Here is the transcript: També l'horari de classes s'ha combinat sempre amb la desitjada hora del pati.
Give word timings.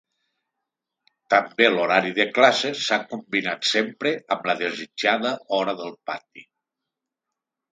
També 1.33 1.67
l'horari 1.73 2.13
de 2.19 2.25
classes 2.39 2.81
s'ha 2.85 2.99
combinat 3.13 3.69
sempre 3.73 4.15
amb 4.37 4.49
la 4.53 4.57
desitjada 4.63 5.35
hora 5.59 5.77
del 5.83 5.95
pati. 6.11 6.49